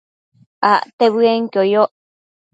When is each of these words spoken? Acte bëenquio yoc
Acte 0.71 1.05
bëenquio 1.13 1.61
yoc 1.73 1.91